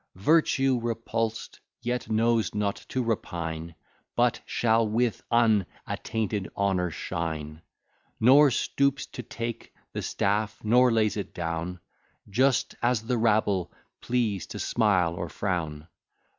[0.15, 3.75] Virtue repulsed, yet knows not to repine;
[4.15, 7.61] But shall with unattainted honour shine;
[8.19, 11.81] Nor stoops to take the staff, nor lays it down,
[12.27, 15.87] Just as the rabble please to smile or frown.